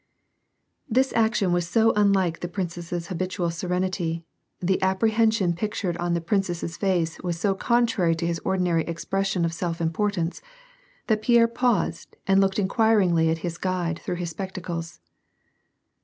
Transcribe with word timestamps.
This 0.89 1.13
action 1.15 1.51
was 1.51 1.67
so 1.67 1.91
unlike 1.95 2.39
the 2.39 2.47
princess's 2.47 3.09
habitual 3.09 3.51
serenity, 3.51 4.25
the 4.59 4.81
apprehension 4.81 5.53
pictured 5.53 5.95
on 5.97 6.15
the 6.15 6.21
prince's 6.21 6.75
face 6.75 7.19
was 7.19 7.39
so 7.39 7.53
con 7.53 7.85
trary 7.85 8.17
to 8.17 8.25
his 8.25 8.39
ordinary 8.43 8.83
expression 8.85 9.45
of 9.45 9.53
self 9.53 9.79
importance, 9.79 10.41
that 11.05 11.21
Pierre 11.21 11.47
paused 11.47 12.15
and 12.25 12.41
looked 12.41 12.57
inquiringly 12.57 13.29
at 13.29 13.37
his 13.45 13.59
guide 13.59 13.99
through 13.99 14.15
his 14.15 14.31
spectacles. 14.31 15.01